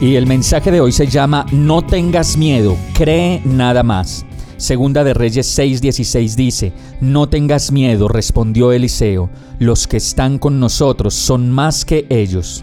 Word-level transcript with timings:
Y 0.00 0.16
el 0.16 0.26
mensaje 0.26 0.70
de 0.70 0.82
hoy 0.82 0.92
se 0.92 1.06
llama 1.06 1.46
No 1.52 1.82
tengas 1.82 2.36
miedo, 2.36 2.76
cree 2.92 3.40
nada 3.46 3.82
más. 3.82 4.26
Segunda 4.58 5.02
de 5.04 5.14
Reyes 5.14 5.58
6:16 5.58 6.34
dice, 6.34 6.72
No 7.00 7.30
tengas 7.30 7.72
miedo, 7.72 8.06
respondió 8.06 8.72
Eliseo, 8.72 9.30
los 9.58 9.86
que 9.86 9.96
están 9.96 10.38
con 10.38 10.60
nosotros 10.60 11.14
son 11.14 11.50
más 11.50 11.86
que 11.86 12.06
ellos. 12.10 12.62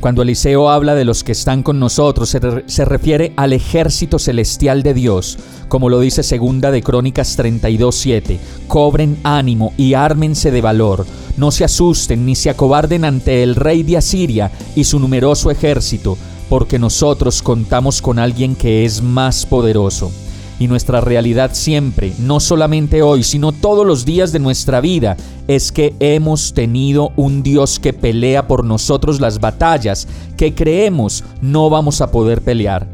Cuando 0.00 0.22
Eliseo 0.22 0.70
habla 0.70 0.94
de 0.94 1.04
los 1.04 1.22
que 1.22 1.32
están 1.32 1.62
con 1.62 1.78
nosotros, 1.78 2.30
se, 2.30 2.40
se, 2.64 2.84
refiere 2.86 3.34
al 3.36 3.52
ejército 3.52 4.18
celestial 4.18 4.82
de 4.82 4.94
Dios, 4.94 5.36
como 5.68 5.90
lo 5.90 6.00
dice 6.00 6.22
segunda 6.22 6.70
de 6.70 6.82
Crónicas 6.82 7.38
32:7. 7.38 8.38
Cobren 8.68 9.18
ánimo 9.22 9.74
y 9.76 9.92
ármense 9.92 10.50
de 10.50 10.62
valor. 10.62 11.04
No 11.36 11.50
se 11.50 11.64
asusten 11.64 12.24
ni 12.24 12.34
se 12.34 12.48
acobarden 12.48 13.04
ante 13.04 13.42
el 13.42 13.54
rey 13.54 13.82
de 13.82 13.98
Asiria 13.98 14.50
y 14.74 14.84
su 14.84 14.98
numeroso 14.98 15.50
ejército, 15.50 16.16
porque 16.50 16.80
nosotros 16.80 17.40
contamos 17.42 18.02
con 18.02 18.18
alguien 18.18 18.56
que 18.56 18.84
es 18.84 19.00
más 19.00 19.46
poderoso 19.46 20.10
y 20.58 20.66
nuestra 20.66 21.00
realidad 21.00 21.52
siempre, 21.54 22.12
no 22.18 22.40
solamente 22.40 23.02
hoy, 23.02 23.22
sino 23.22 23.52
todos 23.52 23.86
los 23.86 24.04
días 24.04 24.32
de 24.32 24.40
nuestra 24.40 24.80
vida, 24.80 25.16
es 25.48 25.72
que 25.72 25.94
hemos 26.00 26.52
tenido 26.52 27.12
un 27.16 27.42
Dios 27.42 27.78
que 27.78 27.94
pelea 27.94 28.48
por 28.48 28.64
nosotros 28.64 29.20
las 29.20 29.38
batallas 29.38 30.06
que 30.36 30.54
creemos 30.54 31.24
no 31.40 31.70
vamos 31.70 32.00
a 32.02 32.10
poder 32.10 32.42
pelear. 32.42 32.86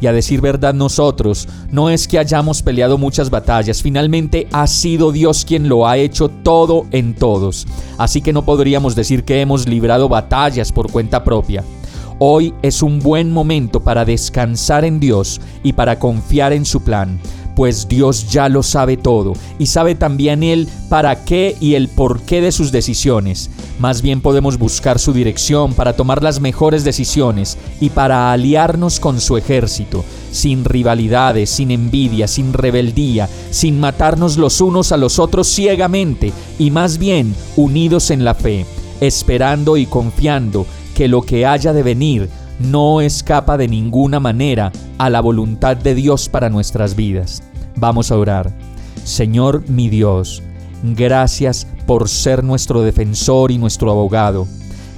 Y 0.00 0.08
a 0.08 0.12
decir 0.12 0.40
verdad 0.40 0.74
nosotros, 0.74 1.46
no 1.70 1.90
es 1.90 2.08
que 2.08 2.18
hayamos 2.18 2.62
peleado 2.62 2.98
muchas 2.98 3.30
batallas, 3.30 3.82
finalmente 3.82 4.48
ha 4.50 4.66
sido 4.66 5.12
Dios 5.12 5.44
quien 5.44 5.68
lo 5.68 5.86
ha 5.86 5.96
hecho 5.98 6.28
todo 6.28 6.86
en 6.90 7.14
todos. 7.14 7.68
Así 7.98 8.20
que 8.20 8.32
no 8.32 8.44
podríamos 8.44 8.96
decir 8.96 9.22
que 9.22 9.40
hemos 9.42 9.68
librado 9.68 10.08
batallas 10.08 10.72
por 10.72 10.90
cuenta 10.90 11.22
propia. 11.22 11.62
Hoy 12.18 12.54
es 12.62 12.82
un 12.82 12.98
buen 12.98 13.30
momento 13.30 13.80
para 13.80 14.04
descansar 14.04 14.84
en 14.84 15.00
Dios 15.00 15.40
y 15.62 15.72
para 15.72 15.98
confiar 15.98 16.52
en 16.52 16.64
su 16.64 16.82
plan, 16.82 17.18
pues 17.54 17.88
Dios 17.88 18.30
ya 18.30 18.48
lo 18.48 18.62
sabe 18.62 18.96
todo 18.96 19.34
y 19.58 19.66
sabe 19.66 19.94
también 19.94 20.42
Él 20.42 20.68
para 20.88 21.24
qué 21.24 21.56
y 21.60 21.74
el 21.74 21.88
porqué 21.88 22.40
de 22.40 22.52
sus 22.52 22.72
decisiones. 22.72 23.50
Más 23.78 24.02
bien 24.02 24.20
podemos 24.20 24.58
buscar 24.58 24.98
su 24.98 25.12
dirección 25.12 25.74
para 25.74 25.94
tomar 25.94 26.22
las 26.22 26.40
mejores 26.40 26.84
decisiones 26.84 27.58
y 27.80 27.90
para 27.90 28.32
aliarnos 28.32 29.00
con 29.00 29.20
su 29.20 29.36
ejército, 29.36 30.04
sin 30.30 30.64
rivalidades, 30.64 31.50
sin 31.50 31.70
envidia, 31.70 32.28
sin 32.28 32.52
rebeldía, 32.52 33.28
sin 33.50 33.80
matarnos 33.80 34.36
los 34.36 34.60
unos 34.60 34.92
a 34.92 34.96
los 34.96 35.18
otros 35.18 35.48
ciegamente 35.48 36.32
y 36.58 36.70
más 36.70 36.98
bien 36.98 37.34
unidos 37.56 38.10
en 38.10 38.24
la 38.24 38.34
fe, 38.34 38.66
esperando 39.00 39.76
y 39.76 39.86
confiando 39.86 40.66
que 41.02 41.08
lo 41.08 41.22
que 41.22 41.46
haya 41.46 41.72
de 41.72 41.82
venir 41.82 42.28
no 42.60 43.00
escapa 43.00 43.56
de 43.56 43.66
ninguna 43.66 44.20
manera 44.20 44.70
a 44.98 45.10
la 45.10 45.20
voluntad 45.20 45.76
de 45.76 45.96
Dios 45.96 46.28
para 46.28 46.48
nuestras 46.48 46.94
vidas. 46.94 47.42
Vamos 47.74 48.12
a 48.12 48.16
orar. 48.16 48.52
Señor 49.02 49.68
mi 49.68 49.88
Dios, 49.88 50.44
gracias 50.84 51.66
por 51.88 52.08
ser 52.08 52.44
nuestro 52.44 52.82
defensor 52.82 53.50
y 53.50 53.58
nuestro 53.58 53.90
abogado. 53.90 54.46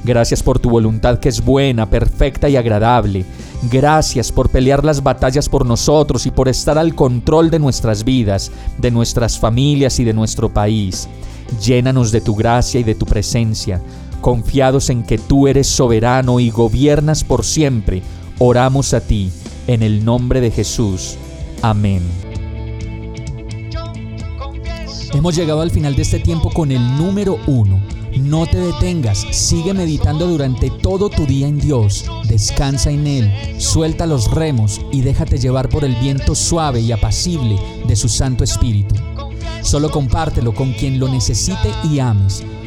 Gracias 0.05 0.43
por 0.43 0.59
tu 0.59 0.69
voluntad 0.69 1.21
que 1.21 1.31
es 1.31 1.43
buena, 1.43 1.89
perfecta 1.89 2.51
y 2.51 2.57
agradable. 2.57 3.25
Gracias 3.73 4.31
por 4.31 4.51
pelear 4.51 4.84
las 4.84 5.03
batallas 5.03 5.49
por 5.49 5.65
nosotros 5.65 6.27
y 6.27 6.31
por 6.31 6.49
estar 6.49 6.77
al 6.77 6.95
control 6.95 7.49
de 7.49 7.61
nuestras 7.61 8.05
vidas, 8.05 8.53
de 8.77 8.91
nuestras 8.91 9.39
familias 9.39 9.99
y 10.01 10.05
de 10.05 10.12
nuestro 10.12 10.53
país. 10.53 11.09
Llénanos 11.65 12.12
de 12.12 12.21
tu 12.21 12.34
gracia 12.34 12.78
y 12.78 12.84
de 12.84 12.95
tu 12.95 13.07
presencia 13.07 13.81
confiados 14.25 14.89
en 14.89 15.03
que 15.03 15.19
tú 15.19 15.49
eres 15.49 15.67
soberano 15.67 16.41
y 16.41 16.49
gobiernas 16.49 17.23
por 17.23 17.45
siempre, 17.45 18.03
oramos 18.39 18.95
a 18.95 19.03
ti, 19.03 19.31
en 19.67 19.83
el 19.83 20.03
nombre 20.03 20.41
de 20.41 20.51
Jesús. 20.51 21.17
Amén. 21.61 22.01
Hemos 25.13 25.37
llegado 25.37 25.61
al 25.61 25.71
final 25.71 25.95
de 25.95 26.01
este 26.01 26.21
tiempo 26.21 26.49
con 26.49 26.73
el 26.73 26.81
número 26.97 27.37
uno. 27.47 27.83
No 28.19 28.47
te 28.47 28.57
detengas, 28.57 29.27
sigue 29.31 29.75
meditando 29.75 30.27
durante 30.27 30.71
todo 30.71 31.11
tu 31.11 31.27
día 31.27 31.47
en 31.47 31.59
Dios, 31.59 32.07
descansa 32.27 32.91
en 32.91 33.07
Él, 33.07 33.31
suelta 33.59 34.07
los 34.07 34.31
remos 34.31 34.81
y 34.91 35.03
déjate 35.03 35.37
llevar 35.37 35.69
por 35.69 35.84
el 35.84 35.95
viento 35.97 36.34
suave 36.34 36.81
y 36.81 36.93
apacible 36.93 37.59
de 37.87 37.95
su 37.95 38.09
Santo 38.09 38.43
Espíritu. 38.43 38.95
Solo 39.61 39.91
compártelo 39.91 40.55
con 40.55 40.73
quien 40.73 40.99
lo 40.99 41.09
necesite 41.09 41.69
y 41.93 41.99
ames 41.99 42.43